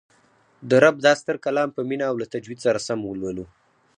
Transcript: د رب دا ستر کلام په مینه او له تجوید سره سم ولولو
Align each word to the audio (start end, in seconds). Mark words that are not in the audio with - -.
د 0.69 0.71
رب 0.83 0.95
دا 1.05 1.13
ستر 1.21 1.35
کلام 1.45 1.69
په 1.73 1.81
مینه 1.89 2.05
او 2.11 2.15
له 2.21 2.27
تجوید 2.33 2.59
سره 2.65 2.79
سم 2.87 2.99
ولولو 3.05 3.45